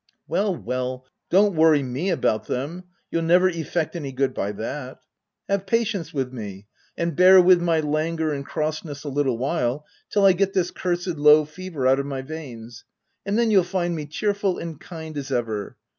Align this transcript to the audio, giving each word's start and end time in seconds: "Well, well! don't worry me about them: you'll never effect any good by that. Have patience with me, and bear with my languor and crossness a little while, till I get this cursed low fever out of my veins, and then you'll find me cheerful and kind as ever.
"Well, 0.27 0.55
well! 0.55 1.05
don't 1.29 1.53
worry 1.53 1.83
me 1.83 2.09
about 2.09 2.45
them: 2.47 2.85
you'll 3.11 3.21
never 3.21 3.49
effect 3.49 3.95
any 3.95 4.11
good 4.11 4.33
by 4.33 4.51
that. 4.53 4.97
Have 5.47 5.67
patience 5.67 6.11
with 6.11 6.33
me, 6.33 6.65
and 6.97 7.15
bear 7.15 7.39
with 7.39 7.61
my 7.61 7.81
languor 7.81 8.33
and 8.33 8.43
crossness 8.43 9.03
a 9.03 9.09
little 9.09 9.37
while, 9.37 9.85
till 10.09 10.25
I 10.25 10.33
get 10.33 10.53
this 10.53 10.71
cursed 10.71 11.05
low 11.05 11.45
fever 11.45 11.85
out 11.85 11.99
of 11.99 12.07
my 12.07 12.23
veins, 12.23 12.83
and 13.27 13.37
then 13.37 13.51
you'll 13.51 13.61
find 13.63 13.93
me 13.95 14.07
cheerful 14.07 14.57
and 14.57 14.79
kind 14.79 15.15
as 15.19 15.31
ever. 15.31 15.77